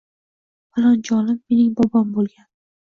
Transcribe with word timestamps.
“Falonchi 0.71 1.15
olim 1.19 1.37
mening 1.47 1.71
bobom 1.79 2.13
bo‘lgan. 2.19 2.53